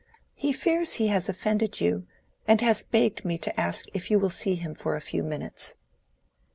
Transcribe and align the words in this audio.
"He 0.33 0.51
fears 0.51 0.93
he 0.93 1.09
has 1.09 1.29
offended 1.29 1.79
you, 1.79 2.07
and 2.47 2.59
has 2.61 2.81
begged 2.81 3.23
me 3.23 3.37
to 3.37 3.59
ask 3.59 3.85
if 3.93 4.09
you 4.09 4.17
will 4.17 4.31
see 4.31 4.55
him 4.55 4.73
for 4.73 4.95
a 4.95 4.99
few 4.99 5.21
minutes." 5.23 5.75